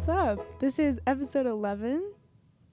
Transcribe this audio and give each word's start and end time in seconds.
what's 0.00 0.08
up? 0.08 0.58
This 0.60 0.78
is 0.78 0.98
episode 1.06 1.44
11. 1.44 2.02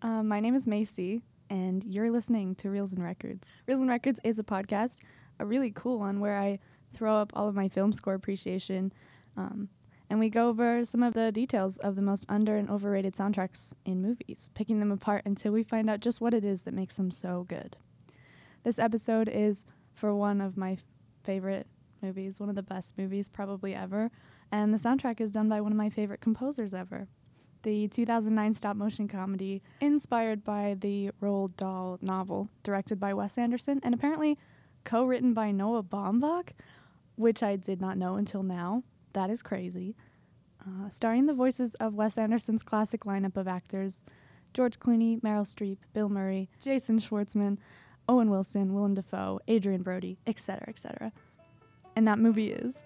Um, 0.02 0.30
my 0.30 0.40
name 0.40 0.56
is 0.56 0.66
Macie, 0.66 1.24
and 1.50 1.84
you're 1.84 2.10
listening 2.10 2.56
to 2.56 2.70
Reels 2.70 2.94
and 2.94 3.04
Records. 3.04 3.58
Reels 3.68 3.82
and 3.82 3.90
Records 3.90 4.22
is 4.24 4.40
a 4.40 4.44
podcast, 4.44 5.00
a 5.38 5.46
really 5.46 5.70
cool 5.70 6.00
one 6.00 6.22
where 6.22 6.38
I 6.38 6.60
throw 6.94 7.16
up 7.16 7.34
all 7.36 7.50
of 7.50 7.54
my 7.54 7.68
film 7.68 7.92
score 7.92 8.14
appreciation, 8.14 8.94
um, 9.36 9.68
and 10.10 10.22
we 10.22 10.30
go 10.30 10.48
over 10.48 10.86
some 10.86 11.04
of 11.04 11.16
the 11.16 11.34
details 11.34 11.76
of 11.80 11.98
the 11.98 12.02
most 12.02 12.26
under 12.30 12.56
and 12.56 12.70
overrated 12.70 13.14
soundtracks 13.14 13.74
in 13.84 14.02
movies, 14.02 14.50
picking 14.54 14.80
them 14.80 14.94
apart 14.94 15.24
until 15.26 15.52
we 15.52 15.64
find 15.64 15.90
out 15.90 16.00
just 16.00 16.22
what 16.22 16.34
it 16.34 16.46
is 16.46 16.62
that 16.62 16.74
makes 16.74 16.96
them 16.96 17.12
so 17.12 17.46
good. 17.50 17.76
This 18.64 18.80
episode 18.80 19.28
is 19.28 19.66
for 19.94 20.16
one 20.16 20.40
of 20.40 20.56
my 20.56 20.72
f- 20.74 20.86
favorite 21.26 21.68
movies, 22.02 22.40
one 22.40 22.48
of 22.48 22.56
the 22.56 22.64
best 22.64 22.98
movies 22.98 23.28
probably 23.28 23.76
ever, 23.76 24.12
and 24.50 24.74
the 24.74 24.78
soundtrack 24.78 25.20
is 25.20 25.34
done 25.34 25.50
by 25.50 25.60
one 25.60 25.74
of 25.74 25.78
my 25.78 25.90
favorite 25.90 26.22
composers 26.22 26.74
ever. 26.74 27.10
The 27.68 27.90
2009 27.90 28.54
stop 28.54 28.78
motion 28.78 29.10
comedy, 29.10 29.62
inspired 29.82 30.46
by 30.46 30.78
the 30.80 31.12
Roald 31.22 31.58
Dahl 31.58 32.00
novel, 32.02 32.48
directed 32.64 32.98
by 32.98 33.14
Wes 33.14 33.38
Anderson, 33.38 33.82
and 33.84 33.94
apparently 33.94 34.38
co 34.86 35.04
written 35.04 35.34
by 35.34 35.52
Noah 35.52 35.84
Baumbach, 35.84 36.52
which 37.18 37.44
I 37.44 37.58
did 37.58 37.82
not 37.82 37.98
know 37.98 38.16
until 38.16 38.42
now. 38.42 38.84
That 39.12 39.30
is 39.30 39.44
crazy. 39.44 39.98
Uh, 40.66 40.88
starring 40.88 41.26
the 41.26 41.34
voices 41.34 41.76
of 41.76 41.94
Wes 41.94 42.18
Anderson's 42.18 42.64
classic 42.64 43.02
lineup 43.02 43.36
of 43.36 43.50
actors 43.50 44.06
George 44.54 44.80
Clooney, 44.80 45.20
Meryl 45.20 45.44
Streep, 45.44 45.80
Bill 45.92 46.08
Murray, 46.08 46.50
Jason 46.64 47.00
Schwartzman, 47.00 47.58
Owen 48.08 48.30
Wilson, 48.30 48.74
Willem 48.74 48.94
Dafoe, 48.94 49.42
Adrien 49.50 49.82
Brody, 49.84 50.20
etc., 50.26 50.70
etc. 50.70 51.12
And 51.98 52.08
that 52.08 52.18
movie 52.18 52.54
is 52.54 52.84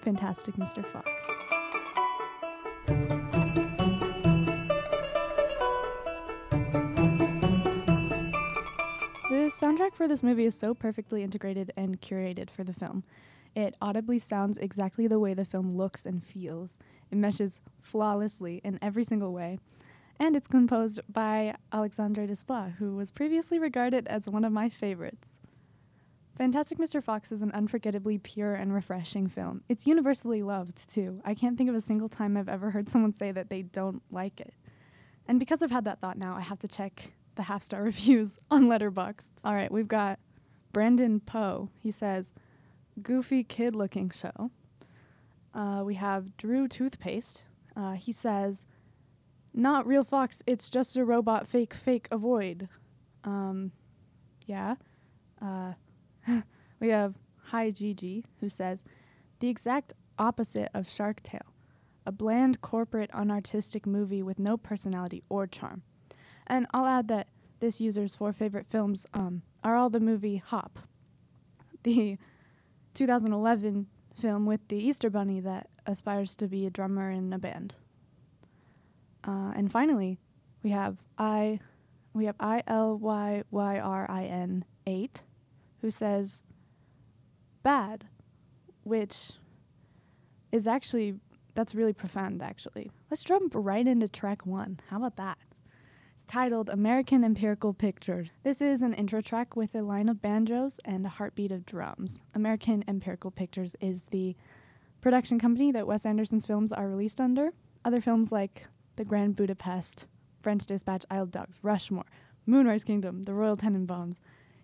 Fantastic 0.00 0.54
Mr. 0.54 0.82
Fox. 0.86 1.10
The 9.46 9.52
soundtrack 9.52 9.94
for 9.94 10.08
this 10.08 10.24
movie 10.24 10.44
is 10.44 10.56
so 10.56 10.74
perfectly 10.74 11.22
integrated 11.22 11.70
and 11.76 12.00
curated 12.00 12.50
for 12.50 12.64
the 12.64 12.72
film. 12.72 13.04
It 13.54 13.76
audibly 13.80 14.18
sounds 14.18 14.58
exactly 14.58 15.06
the 15.06 15.20
way 15.20 15.34
the 15.34 15.44
film 15.44 15.76
looks 15.76 16.04
and 16.04 16.20
feels. 16.20 16.76
It 17.12 17.18
meshes 17.18 17.60
flawlessly 17.80 18.60
in 18.64 18.76
every 18.82 19.04
single 19.04 19.32
way. 19.32 19.60
And 20.18 20.34
it's 20.34 20.48
composed 20.48 20.98
by 21.08 21.54
Alexandre 21.72 22.26
Desplat, 22.26 22.78
who 22.78 22.96
was 22.96 23.12
previously 23.12 23.60
regarded 23.60 24.08
as 24.08 24.28
one 24.28 24.44
of 24.44 24.50
my 24.50 24.68
favorites. 24.68 25.38
Fantastic 26.36 26.78
Mr. 26.78 27.00
Fox 27.00 27.30
is 27.30 27.40
an 27.40 27.52
unforgettably 27.54 28.18
pure 28.18 28.56
and 28.56 28.74
refreshing 28.74 29.28
film. 29.28 29.62
It's 29.68 29.86
universally 29.86 30.42
loved, 30.42 30.92
too. 30.92 31.20
I 31.24 31.34
can't 31.34 31.56
think 31.56 31.70
of 31.70 31.76
a 31.76 31.80
single 31.80 32.08
time 32.08 32.36
I've 32.36 32.48
ever 32.48 32.72
heard 32.72 32.88
someone 32.88 33.12
say 33.12 33.30
that 33.30 33.48
they 33.48 33.62
don't 33.62 34.02
like 34.10 34.40
it. 34.40 34.54
And 35.28 35.38
because 35.38 35.62
I've 35.62 35.70
had 35.70 35.84
that 35.84 36.00
thought 36.00 36.18
now, 36.18 36.34
I 36.34 36.40
have 36.40 36.58
to 36.58 36.68
check 36.68 37.12
the 37.36 37.44
half 37.44 37.62
star 37.62 37.82
reviews 37.84 38.38
on 38.50 38.64
Letterboxd. 38.64 39.30
All 39.44 39.54
right, 39.54 39.70
we've 39.70 39.88
got 39.88 40.18
Brandon 40.72 41.20
Poe. 41.20 41.70
He 41.80 41.90
says, 41.90 42.32
goofy 43.00 43.44
kid 43.44 43.74
looking 43.74 44.10
show. 44.10 44.50
Uh, 45.54 45.82
we 45.84 45.94
have 45.94 46.36
Drew 46.36 46.68
Toothpaste. 46.68 47.44
Uh, 47.74 47.92
he 47.92 48.12
says, 48.12 48.66
not 49.54 49.86
real 49.86 50.04
fox, 50.04 50.42
it's 50.46 50.68
just 50.68 50.96
a 50.96 51.04
robot 51.04 51.48
fake 51.48 51.72
fake 51.72 52.08
avoid. 52.10 52.68
Um, 53.24 53.72
yeah. 54.46 54.76
Uh, 55.40 55.72
we 56.80 56.88
have 56.88 57.14
Hi 57.44 57.70
Gigi, 57.70 58.24
who 58.40 58.48
says, 58.48 58.84
the 59.40 59.48
exact 59.48 59.94
opposite 60.18 60.68
of 60.74 60.90
Shark 60.90 61.22
Tale, 61.22 61.54
a 62.04 62.12
bland, 62.12 62.60
corporate, 62.60 63.10
unartistic 63.12 63.86
movie 63.86 64.22
with 64.22 64.38
no 64.38 64.56
personality 64.56 65.22
or 65.28 65.46
charm. 65.46 65.82
And 66.46 66.66
I'll 66.72 66.86
add 66.86 67.08
that 67.08 67.28
this 67.60 67.80
user's 67.80 68.14
four 68.14 68.32
favorite 68.32 68.66
films 68.66 69.06
um, 69.14 69.42
are 69.64 69.76
all 69.76 69.90
the 69.90 70.00
movie 70.00 70.36
Hop, 70.36 70.78
the 71.82 72.18
2011 72.94 73.86
film 74.14 74.46
with 74.46 74.66
the 74.68 74.76
Easter 74.76 75.10
Bunny 75.10 75.40
that 75.40 75.68
aspires 75.86 76.34
to 76.36 76.48
be 76.48 76.66
a 76.66 76.70
drummer 76.70 77.10
in 77.10 77.32
a 77.32 77.38
band. 77.38 77.74
Uh, 79.24 79.52
and 79.54 79.70
finally, 79.70 80.18
we 80.62 80.70
have 80.70 80.96
I, 81.18 81.60
we 82.12 82.26
have 82.26 82.36
I 82.40 82.62
L 82.66 82.96
Y 82.96 83.42
Y 83.50 83.78
R 83.78 84.06
I 84.10 84.24
N 84.24 84.64
eight, 84.86 85.22
who 85.80 85.90
says 85.90 86.42
bad, 87.62 88.06
which 88.84 89.32
is 90.52 90.66
actually 90.66 91.16
that's 91.54 91.74
really 91.74 91.92
profound 91.92 92.42
actually. 92.42 92.90
Let's 93.10 93.24
jump 93.24 93.52
right 93.54 93.86
into 93.86 94.08
track 94.08 94.46
1. 94.46 94.80
How 94.90 94.98
about 94.98 95.16
that? 95.16 95.38
Titled 96.26 96.68
American 96.68 97.22
Empirical 97.22 97.72
Pictures. 97.72 98.30
This 98.42 98.60
is 98.60 98.82
an 98.82 98.94
intro 98.94 99.20
track 99.20 99.54
with 99.54 99.76
a 99.76 99.82
line 99.82 100.08
of 100.08 100.20
banjos 100.20 100.80
and 100.84 101.06
a 101.06 101.08
heartbeat 101.08 101.52
of 101.52 101.64
drums. 101.64 102.24
American 102.34 102.82
Empirical 102.88 103.30
Pictures 103.30 103.76
is 103.80 104.06
the 104.06 104.34
production 105.00 105.38
company 105.38 105.70
that 105.70 105.86
Wes 105.86 106.04
Anderson's 106.04 106.44
films 106.44 106.72
are 106.72 106.88
released 106.88 107.20
under. 107.20 107.50
Other 107.84 108.00
films 108.00 108.32
like 108.32 108.66
The 108.96 109.04
Grand 109.04 109.36
Budapest, 109.36 110.06
French 110.42 110.66
Dispatch, 110.66 111.04
Isle 111.10 111.26
Dogs, 111.26 111.60
Rushmore, 111.62 112.06
Moonrise 112.44 112.82
Kingdom, 112.82 113.22
The 113.22 113.34
Royal 113.34 113.56
Tenenbaums, 113.56 114.18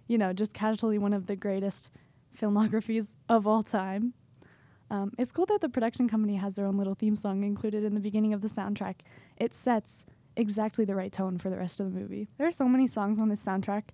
you 0.09 0.19
know, 0.19 0.33
just 0.33 0.53
casually 0.53 0.99
one 0.99 1.13
of 1.13 1.27
the 1.27 1.37
greatest 1.37 1.91
filmographies 2.37 3.15
of 3.29 3.47
all 3.47 3.63
time. 3.63 4.15
Um, 4.91 5.13
it's 5.17 5.31
cool 5.31 5.47
that 5.47 5.61
the 5.61 5.69
production 5.69 6.09
company 6.09 6.37
has 6.37 6.57
their 6.57 6.67
own 6.67 6.77
little 6.77 6.97
theme 6.97 7.15
song 7.15 7.45
included 7.45 7.85
in 7.85 7.95
the 7.95 8.01
beginning 8.01 8.35
of 8.35 8.41
the 8.41 8.49
soundtrack. 8.49 8.97
It 9.37 9.55
sets 9.55 10.05
exactly 10.37 10.85
the 10.85 10.95
right 10.95 11.13
tone 11.13 11.39
for 11.39 11.51
the 11.51 11.57
rest 11.57 11.81
of 11.81 11.93
the 11.93 11.99
movie. 11.99 12.29
There 12.39 12.47
are 12.47 12.53
so 12.53 12.69
many 12.69 12.87
songs 12.87 13.21
on 13.21 13.29
this 13.29 13.45
soundtrack, 13.45 13.85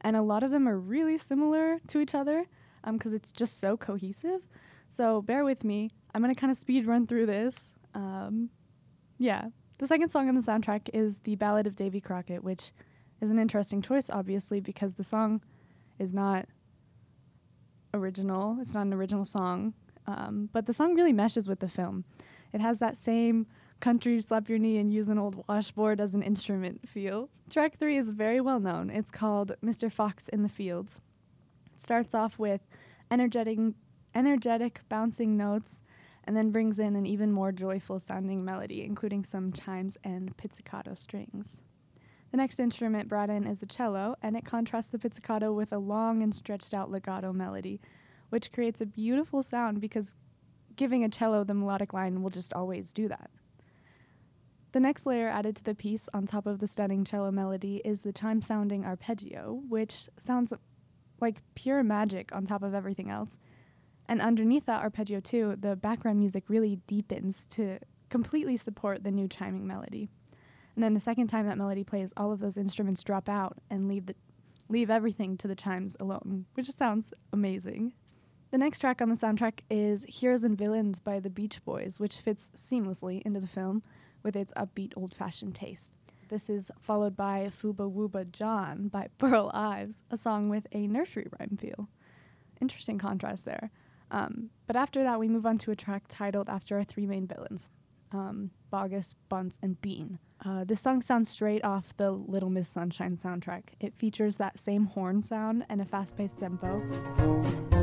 and 0.00 0.16
a 0.16 0.22
lot 0.22 0.42
of 0.42 0.50
them 0.50 0.68
are 0.68 0.78
really 0.78 1.16
similar 1.16 1.80
to 1.88 2.00
each 2.00 2.14
other 2.14 2.46
because 2.92 3.12
um, 3.12 3.16
it's 3.16 3.32
just 3.32 3.58
so 3.58 3.76
cohesive. 3.76 4.42
So 4.88 5.20
bear 5.20 5.44
with 5.44 5.64
me. 5.64 5.90
I'm 6.14 6.22
going 6.22 6.34
to 6.34 6.40
kind 6.40 6.50
of 6.50 6.56
speed 6.56 6.86
run 6.86 7.06
through 7.06 7.26
this. 7.26 7.72
Um, 7.94 8.50
yeah. 9.18 9.48
The 9.78 9.86
second 9.86 10.08
song 10.08 10.28
on 10.28 10.34
the 10.34 10.40
soundtrack 10.40 10.88
is 10.92 11.20
The 11.20 11.36
Ballad 11.36 11.66
of 11.66 11.76
Davy 11.76 12.00
Crockett, 12.00 12.42
which 12.42 12.72
is 13.20 13.30
an 13.30 13.38
interesting 13.38 13.82
choice, 13.82 14.10
obviously, 14.10 14.60
because 14.60 14.94
the 14.94 15.04
song 15.04 15.40
is 15.98 16.14
not 16.14 16.46
original. 17.94 18.58
It's 18.60 18.74
not 18.74 18.86
an 18.86 18.94
original 18.94 19.24
song, 19.24 19.74
um, 20.06 20.48
but 20.52 20.66
the 20.66 20.72
song 20.72 20.94
really 20.94 21.12
meshes 21.12 21.48
with 21.48 21.60
the 21.60 21.68
film. 21.68 22.04
It 22.52 22.60
has 22.60 22.78
that 22.78 22.96
same 22.96 23.46
country 23.80 24.20
slap 24.20 24.48
your 24.48 24.58
knee 24.58 24.78
and 24.78 24.92
use 24.92 25.08
an 25.08 25.18
old 25.18 25.44
washboard 25.48 26.00
as 26.00 26.14
an 26.14 26.22
instrument 26.22 26.88
feel. 26.88 27.28
Track 27.50 27.78
three 27.78 27.96
is 27.96 28.10
very 28.10 28.40
well 28.40 28.60
known. 28.60 28.90
It's 28.90 29.10
called 29.10 29.52
Mr. 29.64 29.90
Fox 29.90 30.28
in 30.28 30.42
the 30.42 30.48
Fields. 30.48 31.00
It 31.74 31.82
starts 31.82 32.14
off 32.14 32.38
with 32.38 32.60
energetic, 33.10 33.58
energetic 34.14 34.80
bouncing 34.88 35.36
notes 35.36 35.80
and 36.24 36.36
then 36.36 36.50
brings 36.50 36.78
in 36.78 36.94
an 36.94 37.06
even 37.06 37.32
more 37.32 37.52
joyful 37.52 37.98
sounding 37.98 38.44
melody, 38.44 38.84
including 38.84 39.24
some 39.24 39.50
chimes 39.50 39.96
and 40.04 40.36
pizzicato 40.36 40.92
strings. 40.92 41.62
The 42.30 42.36
next 42.36 42.60
instrument 42.60 43.08
brought 43.08 43.30
in 43.30 43.46
is 43.46 43.62
a 43.62 43.66
cello, 43.66 44.14
and 44.22 44.36
it 44.36 44.44
contrasts 44.44 44.90
the 44.90 44.98
pizzicato 44.98 45.52
with 45.52 45.72
a 45.72 45.78
long 45.78 46.22
and 46.22 46.34
stretched 46.34 46.74
out 46.74 46.90
legato 46.90 47.32
melody, 47.32 47.80
which 48.28 48.52
creates 48.52 48.82
a 48.82 48.86
beautiful 48.86 49.42
sound 49.42 49.80
because 49.80 50.14
giving 50.76 51.02
a 51.02 51.08
cello 51.08 51.44
the 51.44 51.54
melodic 51.54 51.94
line 51.94 52.22
will 52.22 52.28
just 52.28 52.52
always 52.52 52.92
do 52.92 53.08
that. 53.08 53.30
The 54.72 54.80
next 54.80 55.06
layer 55.06 55.28
added 55.28 55.56
to 55.56 55.64
the 55.64 55.74
piece 55.74 56.08
on 56.12 56.26
top 56.26 56.46
of 56.46 56.58
the 56.58 56.66
stunning 56.66 57.04
cello 57.04 57.30
melody 57.30 57.80
is 57.84 58.02
the 58.02 58.12
chime 58.12 58.42
sounding 58.42 58.84
arpeggio, 58.84 59.62
which 59.68 60.08
sounds 60.18 60.52
like 61.20 61.42
pure 61.54 61.82
magic 61.82 62.34
on 62.34 62.44
top 62.44 62.62
of 62.62 62.74
everything 62.74 63.10
else. 63.10 63.38
And 64.08 64.20
underneath 64.20 64.66
that 64.66 64.82
arpeggio, 64.82 65.20
too, 65.20 65.56
the 65.58 65.76
background 65.76 66.18
music 66.18 66.44
really 66.48 66.76
deepens 66.86 67.46
to 67.46 67.78
completely 68.08 68.56
support 68.56 69.04
the 69.04 69.10
new 69.10 69.28
chiming 69.28 69.66
melody. 69.66 70.08
And 70.74 70.84
then 70.84 70.94
the 70.94 71.00
second 71.00 71.26
time 71.26 71.46
that 71.46 71.58
melody 71.58 71.84
plays, 71.84 72.12
all 72.16 72.32
of 72.32 72.40
those 72.40 72.56
instruments 72.56 73.02
drop 73.02 73.28
out 73.28 73.58
and 73.68 73.88
leave 73.88 74.06
the 74.06 74.14
leave 74.70 74.90
everything 74.90 75.38
to 75.38 75.48
the 75.48 75.54
chimes 75.54 75.96
alone, 75.98 76.44
which 76.52 76.70
sounds 76.70 77.14
amazing. 77.32 77.94
The 78.50 78.58
next 78.58 78.80
track 78.80 79.00
on 79.00 79.08
the 79.08 79.14
soundtrack 79.14 79.60
is 79.70 80.04
Heroes 80.08 80.44
and 80.44 80.56
Villains 80.56 81.00
by 81.00 81.20
the 81.20 81.30
Beach 81.30 81.64
Boys, 81.64 81.98
which 81.98 82.18
fits 82.18 82.50
seamlessly 82.54 83.22
into 83.22 83.40
the 83.40 83.46
film 83.46 83.82
with 84.22 84.36
its 84.36 84.52
upbeat 84.54 84.92
old 84.96 85.14
fashioned 85.14 85.54
taste. 85.54 85.96
This 86.28 86.50
is 86.50 86.70
followed 86.80 87.16
by 87.16 87.48
Fooba 87.50 87.90
Wooba 87.90 88.30
John 88.30 88.88
by 88.88 89.08
Burl 89.18 89.50
Ives, 89.54 90.02
a 90.10 90.16
song 90.16 90.48
with 90.48 90.66
a 90.72 90.86
nursery 90.86 91.26
rhyme 91.38 91.56
feel. 91.58 91.88
Interesting 92.60 92.98
contrast 92.98 93.44
there. 93.44 93.70
Um, 94.10 94.50
but 94.66 94.76
after 94.76 95.02
that, 95.02 95.18
we 95.18 95.28
move 95.28 95.46
on 95.46 95.58
to 95.58 95.70
a 95.70 95.76
track 95.76 96.04
titled 96.08 96.48
after 96.48 96.76
our 96.76 96.84
three 96.84 97.06
main 97.06 97.26
villains 97.26 97.70
um, 98.12 98.50
Bogus, 98.70 99.14
Bunce, 99.28 99.58
and 99.62 99.80
Bean. 99.80 100.18
Uh, 100.44 100.64
this 100.64 100.80
song 100.80 101.02
sounds 101.02 101.28
straight 101.28 101.64
off 101.64 101.96
the 101.96 102.10
Little 102.10 102.50
Miss 102.50 102.68
Sunshine 102.68 103.16
soundtrack. 103.16 103.64
It 103.80 103.94
features 103.94 104.36
that 104.36 104.58
same 104.58 104.86
horn 104.86 105.20
sound 105.20 105.64
and 105.68 105.80
a 105.80 105.84
fast 105.84 106.16
paced 106.16 106.38
tempo. 106.38 107.77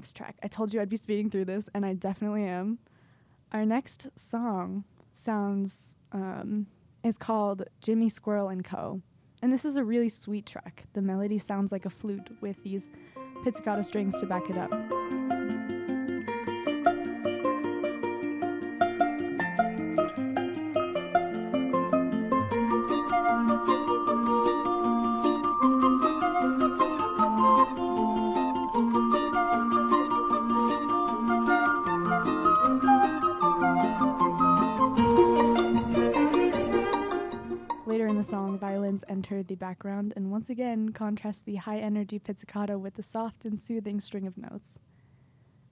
Next 0.00 0.16
track. 0.16 0.36
I 0.42 0.48
told 0.48 0.72
you 0.72 0.80
I'd 0.80 0.88
be 0.88 0.96
speeding 0.96 1.28
through 1.28 1.44
this, 1.44 1.68
and 1.74 1.84
I 1.84 1.92
definitely 1.92 2.44
am. 2.44 2.78
Our 3.52 3.66
next 3.66 4.08
song 4.16 4.84
sounds 5.12 5.98
um, 6.12 6.68
is 7.04 7.18
called 7.18 7.64
Jimmy 7.82 8.08
Squirrel 8.08 8.48
and 8.48 8.64
Co. 8.64 9.02
And 9.42 9.52
this 9.52 9.66
is 9.66 9.76
a 9.76 9.84
really 9.84 10.08
sweet 10.08 10.46
track. 10.46 10.84
The 10.94 11.02
melody 11.02 11.36
sounds 11.36 11.70
like 11.70 11.84
a 11.84 11.90
flute 11.90 12.30
with 12.40 12.62
these 12.62 12.88
pizzicato 13.44 13.82
strings 13.82 14.18
to 14.20 14.26
back 14.26 14.48
it 14.48 14.56
up. 14.56 14.70
Enter 39.20 39.42
the 39.42 39.54
background 39.54 40.14
and 40.16 40.30
once 40.30 40.48
again 40.48 40.88
contrast 40.88 41.44
the 41.44 41.56
high 41.56 41.78
energy 41.78 42.18
pizzicato 42.18 42.78
with 42.78 42.94
the 42.94 43.02
soft 43.02 43.44
and 43.44 43.60
soothing 43.60 44.00
string 44.00 44.26
of 44.26 44.38
notes. 44.38 44.78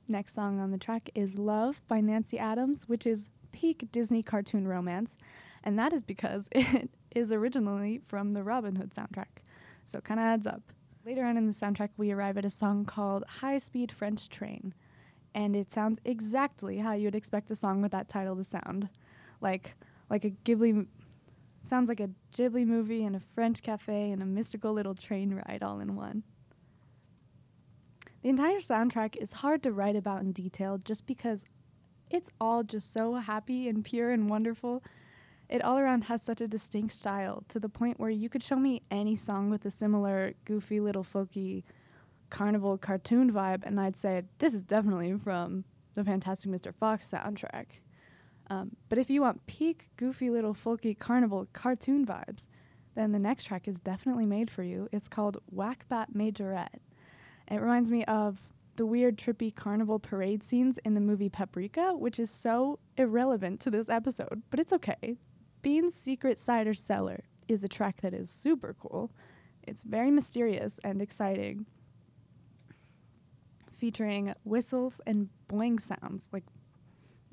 Next 0.07 0.35
song 0.35 0.61
on 0.61 0.71
the 0.71 0.77
track 0.77 1.09
is 1.15 1.39
Love 1.39 1.81
by 1.89 2.03
Nancy 2.03 2.39
Adams, 2.39 2.91
which 2.91 3.07
is 3.07 3.31
peak 3.51 3.89
Disney 3.91 4.23
cartoon 4.23 4.69
romance, 4.69 5.17
and 5.65 5.79
that 5.79 5.95
is 5.95 6.03
because 6.03 6.47
it 6.53 6.91
is 7.17 7.33
originally 7.33 8.03
from 8.07 8.33
the 8.33 8.43
Robin 8.43 8.77
Hood 8.77 8.91
soundtrack. 8.91 9.41
So 9.83 9.97
it 9.97 10.05
kind 10.05 10.21
of 10.21 10.25
adds 10.25 10.47
up. 10.47 10.61
Later 11.07 11.25
on 11.25 11.39
in 11.39 11.47
the 11.47 11.55
soundtrack, 11.55 11.91
we 11.97 12.13
arrive 12.13 12.37
at 12.37 12.45
a 12.45 12.51
song 12.51 12.85
called 12.85 13.25
High 13.41 13.57
Speed 13.57 13.91
French 13.91 14.29
Train, 14.29 14.75
and 15.35 15.57
it 15.57 15.73
sounds 15.73 16.01
exactly 16.05 16.77
how 16.77 16.93
you'd 16.93 17.15
expect 17.15 17.51
a 17.51 17.57
song 17.57 17.81
with 17.81 17.93
that 17.93 18.11
title 18.11 18.37
to 18.37 18.45
sound. 18.45 18.91
Like 19.41 19.75
like 20.11 20.27
a 20.27 20.31
Ghibli 20.31 20.87
Sounds 21.69 21.91
like 21.91 22.01
a 22.01 22.09
Ghibli 22.33 22.67
movie 22.67 23.05
and 23.05 23.15
a 23.15 23.21
French 23.21 23.63
cafe 23.63 24.11
and 24.11 24.23
a 24.23 24.27
mystical 24.27 24.73
little 24.73 24.95
train 24.95 25.35
ride 25.35 25.63
all 25.63 25.81
in 25.81 25.97
one. 25.97 26.23
The 28.23 28.31
entire 28.31 28.61
soundtrack 28.61 29.17
is 29.17 29.35
hard 29.35 29.63
to 29.65 29.73
write 29.73 29.95
about 29.95 30.23
in 30.23 30.33
detail 30.33 30.79
just 30.79 31.07
because 31.07 31.45
it's 32.09 32.31
all 32.41 32.63
just 32.63 32.91
so 32.91 33.17
happy 33.17 33.69
and 33.69 33.85
pure 33.85 34.11
and 34.11 34.31
wonderful. 34.31 34.83
It 35.51 35.63
all 35.63 35.77
around 35.79 36.05
has 36.05 36.23
such 36.23 36.41
a 36.41 36.49
distinct 36.49 36.95
style 36.95 37.45
to 37.49 37.61
the 37.61 37.69
point 37.69 38.01
where 38.01 38.09
you 38.09 38.31
could 38.31 38.43
show 38.43 38.57
me 38.57 38.81
any 38.91 39.15
song 39.15 39.51
with 39.51 39.67
a 39.67 39.71
similar 39.71 40.33
goofy 40.47 40.81
little 40.81 41.05
folky 41.05 41.65
carnival 42.31 42.79
cartoon 42.79 43.31
vibe 43.31 43.63
and 43.65 43.79
I'd 43.79 43.97
say 43.97 44.23
this 44.39 44.55
is 44.55 44.63
definitely 44.63 45.19
from 45.23 45.65
the 45.95 46.03
Fantastic 46.03 46.51
Mr. 46.51 46.75
Fox 46.75 47.11
soundtrack. 47.11 47.67
Um, 48.51 48.77
but 48.89 48.99
if 48.99 49.11
you 49.11 49.21
want 49.21 49.47
peak, 49.47 49.89
goofy 49.97 50.31
little 50.31 50.55
folky 50.55 50.99
carnival 50.99 51.47
cartoon 51.53 52.07
vibes, 52.07 52.47
then 52.95 53.13
the 53.13 53.19
next 53.19 53.45
track 53.45 53.69
is 53.69 53.79
definitely 53.79 54.27
made 54.27 54.51
for 54.51 54.63
you. 54.63 54.89
It's 54.91 55.09
called 55.09 55.39
Whack-Bat 55.51 56.15
Majorette. 56.15 56.81
It 57.51 57.61
reminds 57.61 57.91
me 57.91 58.05
of 58.05 58.41
the 58.77 58.87
weird, 58.87 59.19
trippy 59.19 59.55
carnival 59.55 59.99
parade 59.99 60.43
scenes 60.43 60.79
in 60.79 60.95
the 60.95 61.01
movie 61.01 61.29
Paprika, 61.29 61.97
which 61.97 62.19
is 62.19 62.31
so 62.31 62.79
irrelevant 62.97 63.61
to 63.61 63.71
this 63.71 63.89
episode, 63.89 64.43
but 64.51 64.61
it's 64.61 64.73
okay. 64.73 65.17
Bean's 65.63 65.95
Secret 65.95 66.39
Cider 66.39 66.75
Cellar 66.75 67.25
is 67.49 67.65
a 67.65 67.69
track 67.69 68.01
that 68.03 68.15
is 68.15 68.31
super 68.31 68.75
cool. 68.81 69.11
It's 69.67 69.83
very 69.83 70.11
mysterious 70.11 70.79
and 70.85 71.03
exciting, 71.03 71.67
featuring 73.77 74.33
whistles 74.45 75.01
and 75.07 75.29
boing 75.49 75.81
sounds, 75.81 76.29
like 76.33 76.45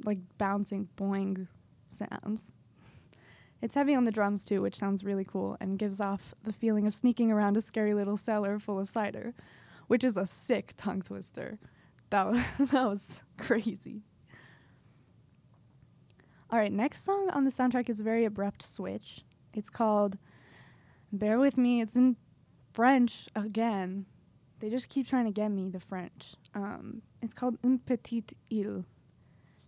like 0.04 0.20
bouncing 0.38 0.90
boing 0.98 1.48
sounds. 1.92 2.54
It's 3.62 3.76
heavy 3.76 3.96
on 3.96 4.06
the 4.06 4.12
drums 4.12 4.46
too, 4.46 4.62
which 4.62 4.76
sounds 4.76 5.04
really 5.04 5.26
cool 5.26 5.58
and 5.60 5.80
gives 5.80 6.02
off 6.02 6.34
the 6.44 6.54
feeling 6.54 6.86
of 6.86 6.94
sneaking 6.94 7.32
around 7.32 7.58
a 7.58 7.62
scary 7.62 7.94
little 7.94 8.18
cellar 8.18 8.60
full 8.60 8.80
of 8.80 8.90
cider, 8.90 9.34
which 9.88 10.04
is 10.04 10.18
a 10.18 10.26
sick 10.26 10.74
tongue 10.78 11.02
twister. 11.02 11.58
That, 12.10 12.26
w- 12.26 12.44
that 12.60 12.86
was 12.86 13.22
crazy. 13.38 14.04
All 16.52 16.60
right, 16.60 16.72
next 16.72 17.04
song 17.04 17.30
on 17.32 17.44
the 17.44 17.50
soundtrack 17.50 17.90
is 17.90 18.00
a 18.00 18.04
very 18.04 18.24
abrupt 18.24 18.62
switch. 18.62 19.22
It's 19.54 19.70
called 19.70 20.18
Bear 21.12 21.40
With 21.40 21.58
Me. 21.58 21.82
It's 21.82 21.96
in 21.96 22.18
French 22.74 23.28
again. 23.36 24.06
They 24.60 24.70
just 24.70 24.90
keep 24.90 25.08
trying 25.08 25.26
to 25.26 25.32
get 25.32 25.50
me 25.50 25.70
the 25.70 25.80
French. 25.80 26.36
Um, 26.54 27.02
it's 27.22 27.34
called 27.34 27.58
Un 27.64 27.80
Petit 27.80 28.26
Île 28.52 28.86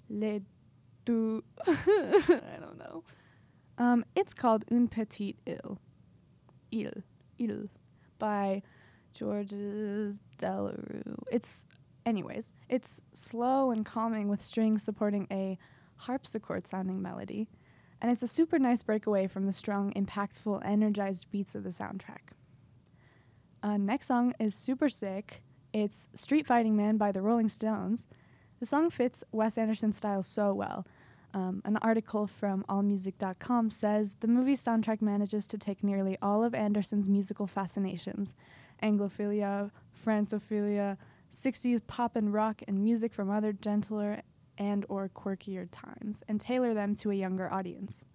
les 0.09 0.42
deux. 1.06 1.44
I 1.65 2.57
don't 2.59 2.77
know. 2.77 3.04
Um, 3.77 4.06
it's 4.15 4.33
called 4.33 4.65
Une 4.71 4.88
Petite 4.88 5.38
Île. 5.45 5.77
Île. 6.71 7.04
Île. 7.39 7.69
By 8.19 8.63
Georges 9.13 10.19
Delerue. 10.39 11.15
It's, 11.31 11.65
anyways, 12.06 12.51
it's 12.69 13.01
slow 13.12 13.71
and 13.71 13.86
calming 13.86 14.27
with 14.27 14.44
strings 14.44 14.83
supporting 14.83 15.27
a 15.31 15.57
harpsichord 15.98 16.68
sounding 16.68 17.01
melody. 17.01 17.48
And 18.01 18.12
it's 18.12 18.24
a 18.24 18.27
super 18.27 18.59
nice 18.59 18.83
breakaway 18.83 19.27
from 19.27 19.45
the 19.45 19.54
strong, 19.54 19.92
impactful, 19.94 20.63
energized 20.65 21.31
beats 21.31 21.56
of 21.56 21.63
the 21.63 21.69
soundtrack. 21.69 22.33
Uh, 23.63 23.77
next 23.77 24.07
song 24.07 24.33
is 24.39 24.54
super 24.54 24.88
sick. 24.88 25.42
It's 25.74 26.07
Street 26.13 26.45
Fighting 26.45 26.75
Man 26.75 26.98
by 26.98 27.12
the 27.12 27.21
Rolling 27.21 27.50
Stones. 27.50 28.07
The 28.59 28.65
song 28.65 28.89
fits 28.89 29.24
Wes 29.31 29.57
Anderson's 29.57 29.98
style 29.98 30.24
so 30.24 30.54
well. 30.54 30.86
Um, 31.33 31.62
an 31.65 31.77
article 31.77 32.25
from 32.25 32.63
AllMusic.com 32.68 33.69
says 33.69 34.15
the 34.21 34.27
movie's 34.27 34.63
soundtrack 34.63 35.01
manages 35.01 35.45
to 35.48 35.57
take 35.57 35.83
nearly 35.83 36.18
all 36.21 36.44
of 36.44 36.56
Anderson's 36.56 37.07
musical 37.07 37.48
fascinations 37.48 38.36
Anglophilia, 38.81 39.71
Francophilia, 40.06 40.98
60s 41.31 41.81
pop 41.88 42.15
and 42.15 42.33
rock, 42.33 42.62
and 42.68 42.83
music 42.83 43.13
from 43.13 43.30
other 43.30 43.54
gentler 43.54 44.21
and 44.57 44.86
or 44.89 45.09
quirkier 45.09 45.68
times 45.71 46.24
and 46.27 46.39
tailor 46.39 46.74
them 46.74 46.95
to 46.95 47.12
a 47.12 47.15
younger 47.15 47.51
audience. 47.51 48.06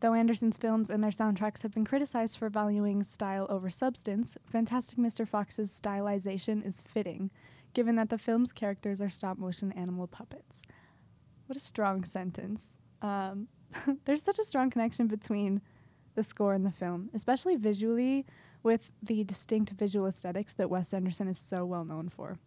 Though 0.00 0.14
Anderson's 0.14 0.56
films 0.56 0.90
and 0.90 1.02
their 1.02 1.10
soundtracks 1.10 1.62
have 1.62 1.72
been 1.72 1.84
criticized 1.84 2.38
for 2.38 2.48
valuing 2.50 3.02
style 3.02 3.46
over 3.48 3.70
substance, 3.70 4.36
Fantastic 4.46 4.98
Mr. 4.98 5.26
Fox's 5.26 5.78
stylization 5.82 6.64
is 6.66 6.82
fitting 6.82 7.30
given 7.74 7.96
that 7.96 8.08
the 8.08 8.18
film's 8.18 8.52
characters 8.52 9.00
are 9.00 9.10
stop 9.10 9.38
motion 9.38 9.72
animal 9.72 10.06
puppets. 10.06 10.62
What 11.46 11.56
a 11.56 11.60
strong 11.60 12.04
sentence. 12.04 12.76
Um, 13.02 13.48
there's 14.04 14.22
such 14.22 14.38
a 14.38 14.44
strong 14.44 14.70
connection 14.70 15.06
between 15.06 15.60
the 16.14 16.22
score 16.22 16.54
and 16.54 16.64
the 16.64 16.70
film, 16.70 17.10
especially 17.12 17.56
visually 17.56 18.24
with 18.62 18.92
the 19.02 19.24
distinct 19.24 19.72
visual 19.72 20.06
aesthetics 20.06 20.54
that 20.54 20.70
Wes 20.70 20.94
Anderson 20.94 21.28
is 21.28 21.38
so 21.38 21.66
well 21.66 21.84
known 21.84 22.08
for. 22.08 22.38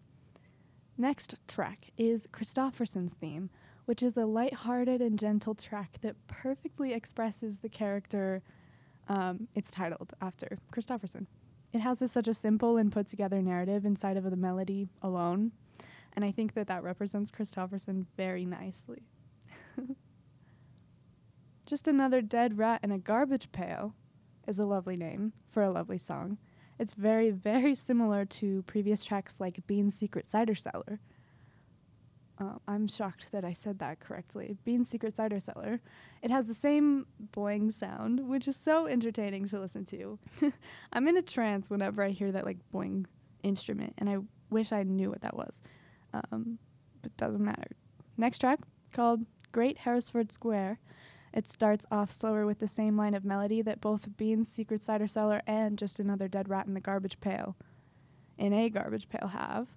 Next 0.97 1.35
track 1.47 1.91
is 1.97 2.27
Kristofferson's 2.31 3.13
theme, 3.13 3.51
which 3.85 4.01
is 4.01 4.17
a 4.17 4.25
light-hearted 4.25 4.99
and 4.99 5.19
gentle 5.19 5.53
track 5.53 5.99
that 6.01 6.15
perfectly 6.27 6.93
expresses 6.93 7.59
the 7.59 7.69
character 7.69 8.41
um, 9.09 9.47
it's 9.55 9.71
titled 9.71 10.13
after, 10.21 10.57
Kristofferson. 10.71 11.27
It 11.77 11.81
houses 11.81 12.11
such 12.11 12.27
a 12.27 12.33
simple 12.33 12.75
and 12.77 12.91
put 12.91 13.05
together 13.05 13.39
narrative 13.39 13.85
inside 13.85 14.17
of 14.17 14.23
the 14.23 14.35
melody 14.35 14.87
alone, 15.03 15.51
and 16.13 16.25
I 16.25 16.31
think 16.31 16.55
that 16.55 16.65
that 16.65 16.81
represents 16.81 17.29
Kristofferson 17.29 18.07
very 18.17 18.47
nicely. 18.47 19.03
Just 21.67 21.87
another 21.87 22.23
dead 22.23 22.57
rat 22.57 22.79
in 22.81 22.91
a 22.91 22.97
garbage 22.97 23.51
pail 23.51 23.93
is 24.47 24.57
a 24.57 24.65
lovely 24.65 24.97
name 24.97 25.33
for 25.47 25.61
a 25.61 25.69
lovely 25.69 25.99
song. 25.99 26.39
It's 26.79 26.93
very, 26.93 27.29
very 27.29 27.75
similar 27.75 28.25
to 28.25 28.63
previous 28.63 29.03
tracks 29.03 29.35
like 29.39 29.67
Bean's 29.67 29.93
Secret 29.93 30.25
Cider 30.25 30.55
Cellar, 30.55 30.99
uh, 32.39 32.55
I'm 32.67 32.87
shocked 32.87 33.31
that 33.31 33.43
I 33.43 33.53
said 33.53 33.79
that 33.79 33.99
correctly. 33.99 34.57
Bean's 34.63 34.89
Secret 34.89 35.15
Cider 35.15 35.39
Cellar. 35.39 35.81
It 36.21 36.31
has 36.31 36.47
the 36.47 36.53
same 36.53 37.07
boing 37.35 37.73
sound, 37.73 38.27
which 38.27 38.47
is 38.47 38.55
so 38.55 38.87
entertaining 38.87 39.47
to 39.47 39.59
listen 39.59 39.85
to. 39.85 40.19
I'm 40.93 41.07
in 41.07 41.17
a 41.17 41.21
trance 41.21 41.69
whenever 41.69 42.03
I 42.03 42.09
hear 42.09 42.31
that 42.31 42.45
like 42.45 42.57
boing 42.73 43.05
instrument, 43.43 43.93
and 43.97 44.09
I 44.09 44.17
wish 44.49 44.71
I 44.71 44.83
knew 44.83 45.09
what 45.09 45.21
that 45.21 45.35
was. 45.35 45.61
Um, 46.13 46.59
but 47.01 47.15
doesn't 47.17 47.43
matter. 47.43 47.71
Next 48.17 48.39
track 48.39 48.59
called 48.91 49.25
Great 49.51 49.79
Harrisford 49.79 50.31
Square. 50.31 50.79
It 51.33 51.47
starts 51.47 51.85
off 51.91 52.11
slower 52.11 52.45
with 52.45 52.59
the 52.59 52.67
same 52.67 52.97
line 52.97 53.13
of 53.13 53.25
melody 53.25 53.61
that 53.61 53.81
both 53.81 54.15
Bean's 54.17 54.49
Secret 54.49 54.81
Cider 54.81 55.07
Cellar 55.07 55.41
and 55.45 55.77
Just 55.77 55.99
Another 55.99 56.27
Dead 56.27 56.49
Rat 56.49 56.67
in 56.67 56.73
the 56.73 56.79
Garbage 56.79 57.19
Pail 57.19 57.55
in 58.37 58.53
a 58.53 58.69
garbage 58.69 59.09
pail 59.09 59.29
have. 59.29 59.67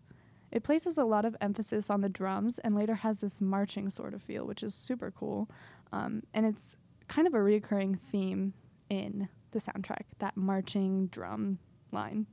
It 0.53 0.65
places 0.65 0.99
a 0.99 1.05
lot 1.05 1.25
of 1.25 1.37
emphasis 1.41 1.91
on 1.91 2.01
the 2.01 2.09
drums 2.09 2.59
and 2.59 2.75
later 2.75 2.97
has 2.97 3.21
this 3.21 3.41
marching 3.41 3.89
sort 3.91 4.15
of 4.15 4.23
feel, 4.23 4.47
which 4.47 4.63
is 4.63 4.75
super 4.75 5.11
cool. 5.11 5.49
Um, 5.93 6.23
and 6.35 6.45
it's 6.45 6.77
kind 7.09 7.27
of 7.27 7.35
a 7.35 7.43
recurring 7.43 7.95
theme 7.95 8.55
in 8.89 9.29
the 9.53 9.59
soundtrack, 9.59 10.05
that 10.19 10.37
marching 10.37 11.07
drum 11.09 11.59
line. 11.93 12.27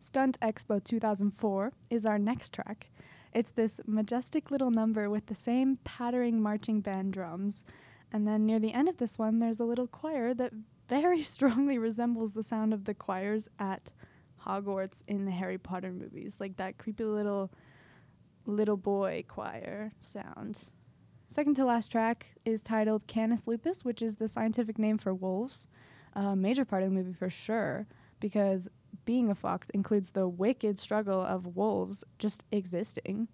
Stunt 0.00 0.38
Expo 0.40 0.82
2004 0.82 1.72
is 1.90 2.06
our 2.06 2.18
next 2.18 2.52
track. 2.52 2.90
It's 3.32 3.50
this 3.50 3.80
majestic 3.86 4.50
little 4.50 4.70
number 4.70 5.10
with 5.10 5.26
the 5.26 5.34
same 5.34 5.76
pattering 5.84 6.40
marching 6.40 6.80
band 6.80 7.12
drums. 7.12 7.64
And 8.12 8.26
then 8.26 8.46
near 8.46 8.58
the 8.58 8.72
end 8.72 8.88
of 8.88 8.98
this 8.98 9.18
one, 9.18 9.38
there's 9.38 9.60
a 9.60 9.64
little 9.64 9.86
choir 9.86 10.34
that 10.34 10.52
very 10.88 11.22
strongly 11.34 11.78
resembles 11.78 12.32
the 12.32 12.42
sound 12.42 12.72
of 12.72 12.84
the 12.84 12.94
choirs 12.94 13.48
at 13.58 13.90
Hogwarts 14.46 15.02
in 15.08 15.24
the 15.24 15.30
Harry 15.30 15.58
Potter 15.58 15.92
movies, 15.92 16.36
like 16.40 16.56
that 16.56 16.78
creepy 16.78 17.04
little 17.04 17.50
little 18.46 18.76
boy 18.76 19.24
choir 19.28 19.92
sound. 19.98 20.60
Second 21.28 21.54
to 21.56 21.64
last 21.64 21.92
track 21.92 22.28
is 22.46 22.62
titled 22.62 23.06
Canis 23.06 23.46
lupus, 23.46 23.84
which 23.84 24.00
is 24.00 24.16
the 24.16 24.28
scientific 24.28 24.78
name 24.78 24.96
for 24.96 25.12
wolves. 25.12 25.66
A 26.14 26.34
major 26.34 26.64
part 26.64 26.82
of 26.82 26.88
the 26.88 26.94
movie 26.94 27.12
for 27.12 27.28
sure, 27.28 27.86
because 28.18 28.68
being 29.04 29.30
a 29.30 29.34
fox 29.34 29.68
includes 29.70 30.12
the 30.12 30.26
wicked 30.26 30.78
struggle 30.78 31.20
of 31.20 31.56
wolves 31.56 32.02
just 32.18 32.44
existing 32.50 33.28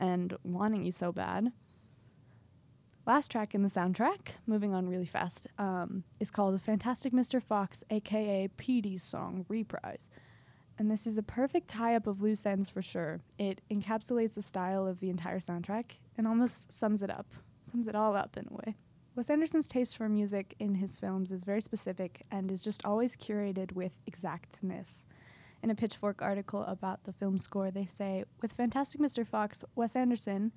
and 0.00 0.36
wanting 0.42 0.84
you 0.84 0.92
so 0.92 1.12
bad. 1.12 1.52
Last 3.06 3.30
track 3.30 3.54
in 3.54 3.62
the 3.62 3.68
soundtrack, 3.68 4.30
moving 4.48 4.74
on 4.74 4.88
really 4.88 5.06
fast, 5.06 5.46
um, 5.58 6.02
is 6.18 6.32
called 6.32 6.54
The 6.54 6.58
Fantastic 6.58 7.12
Mr. 7.12 7.40
Fox, 7.40 7.84
aka 7.88 8.48
Petey's 8.56 9.04
Song 9.04 9.46
Reprise. 9.48 10.08
And 10.78 10.90
this 10.90 11.06
is 11.06 11.16
a 11.16 11.22
perfect 11.22 11.68
tie 11.68 11.94
up 11.94 12.06
of 12.06 12.20
loose 12.20 12.44
ends 12.44 12.68
for 12.68 12.82
sure. 12.82 13.20
It 13.38 13.62
encapsulates 13.70 14.34
the 14.34 14.42
style 14.42 14.86
of 14.86 15.00
the 15.00 15.08
entire 15.08 15.40
soundtrack 15.40 15.92
and 16.18 16.26
almost 16.26 16.72
sums 16.72 17.02
it 17.02 17.10
up, 17.10 17.26
sums 17.70 17.86
it 17.86 17.94
all 17.94 18.14
up 18.14 18.36
in 18.36 18.46
a 18.50 18.54
way. 18.54 18.76
Wes 19.14 19.30
Anderson's 19.30 19.68
taste 19.68 19.96
for 19.96 20.10
music 20.10 20.54
in 20.58 20.74
his 20.74 20.98
films 20.98 21.30
is 21.30 21.44
very 21.44 21.62
specific 21.62 22.26
and 22.30 22.52
is 22.52 22.62
just 22.62 22.84
always 22.84 23.16
curated 23.16 23.72
with 23.72 23.92
exactness. 24.06 25.04
In 25.62 25.70
a 25.70 25.74
Pitchfork 25.74 26.20
article 26.20 26.62
about 26.64 27.04
the 27.04 27.14
film 27.14 27.38
score, 27.38 27.70
they 27.70 27.86
say 27.86 28.24
With 28.42 28.52
Fantastic 28.52 29.00
Mr. 29.00 29.26
Fox, 29.26 29.64
Wes 29.74 29.96
Anderson, 29.96 30.52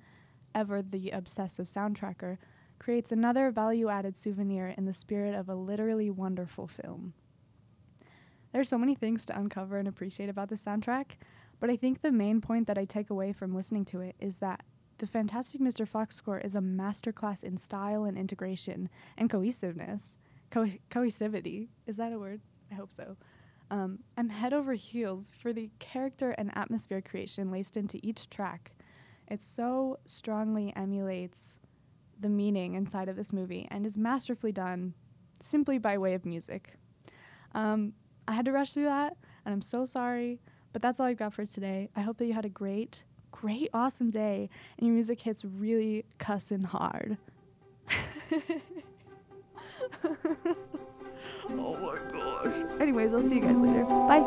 ever 0.54 0.82
the 0.82 1.08
obsessive 1.08 1.66
soundtracker, 1.66 2.36
creates 2.78 3.10
another 3.10 3.50
value 3.50 3.88
added 3.88 4.16
souvenir 4.16 4.74
in 4.76 4.84
the 4.84 4.92
spirit 4.92 5.34
of 5.34 5.48
a 5.48 5.54
literally 5.54 6.10
wonderful 6.10 6.66
film. 6.66 7.14
There 8.52 8.60
are 8.60 8.64
so 8.64 8.78
many 8.78 8.94
things 8.94 9.24
to 9.26 9.38
uncover 9.38 9.78
and 9.78 9.86
appreciate 9.86 10.28
about 10.28 10.48
the 10.48 10.56
soundtrack, 10.56 11.12
but 11.60 11.70
I 11.70 11.76
think 11.76 12.00
the 12.00 12.12
main 12.12 12.40
point 12.40 12.66
that 12.66 12.78
I 12.78 12.84
take 12.84 13.10
away 13.10 13.32
from 13.32 13.54
listening 13.54 13.84
to 13.86 14.00
it 14.00 14.16
is 14.18 14.38
that 14.38 14.62
the 14.98 15.06
Fantastic 15.06 15.60
Mr. 15.60 15.88
Fox 15.88 16.16
score 16.16 16.38
is 16.38 16.54
a 16.54 16.60
masterclass 16.60 17.42
in 17.42 17.56
style 17.56 18.04
and 18.04 18.18
integration 18.18 18.90
and 19.16 19.30
cohesiveness. 19.30 20.18
Co- 20.50 20.68
cohesivity. 20.90 21.68
Is 21.86 21.96
that 21.96 22.12
a 22.12 22.18
word? 22.18 22.40
I 22.70 22.74
hope 22.74 22.92
so. 22.92 23.16
Um, 23.70 24.00
I'm 24.16 24.28
head 24.28 24.52
over 24.52 24.74
heels 24.74 25.30
for 25.40 25.52
the 25.52 25.70
character 25.78 26.32
and 26.32 26.50
atmosphere 26.56 27.00
creation 27.00 27.50
laced 27.50 27.76
into 27.76 27.98
each 28.02 28.28
track. 28.28 28.72
It 29.28 29.40
so 29.40 29.98
strongly 30.06 30.72
emulates 30.74 31.58
the 32.18 32.28
meaning 32.28 32.74
inside 32.74 33.08
of 33.08 33.16
this 33.16 33.32
movie 33.32 33.68
and 33.70 33.86
is 33.86 33.96
masterfully 33.96 34.52
done 34.52 34.94
simply 35.38 35.78
by 35.78 35.96
way 35.96 36.14
of 36.14 36.26
music. 36.26 36.74
Um, 37.54 37.94
I 38.30 38.34
had 38.34 38.44
to 38.44 38.52
rush 38.52 38.72
through 38.72 38.84
that, 38.84 39.16
and 39.44 39.52
I'm 39.52 39.60
so 39.60 39.84
sorry, 39.84 40.38
but 40.72 40.80
that's 40.80 41.00
all 41.00 41.06
I've 41.06 41.16
got 41.16 41.34
for 41.34 41.44
today. 41.44 41.90
I 41.96 42.02
hope 42.02 42.18
that 42.18 42.26
you 42.26 42.32
had 42.32 42.44
a 42.44 42.50
great 42.50 43.04
great, 43.30 43.70
awesome 43.72 44.10
day, 44.10 44.50
and 44.78 44.86
your 44.86 44.94
music 44.94 45.20
hits 45.20 45.44
really 45.44 46.04
cussin' 46.18 46.64
hard. 46.64 47.16
oh 50.04 50.16
my 51.50 51.98
gosh. 52.12 52.80
Anyways, 52.80 53.14
I'll 53.14 53.22
see 53.22 53.36
you 53.36 53.40
guys 53.40 53.56
later. 53.56 53.84
Bye. 53.84 54.20